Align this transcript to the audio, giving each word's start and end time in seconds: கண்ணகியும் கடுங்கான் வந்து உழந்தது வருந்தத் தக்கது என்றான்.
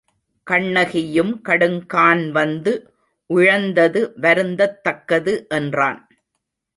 கண்ணகியும் 0.47 1.41
கடுங்கான் 1.49 2.31
வந்து 2.31 2.73
உழந்தது 3.29 4.13
வருந்தத் 4.15 4.83
தக்கது 4.83 5.47
என்றான். 5.49 6.01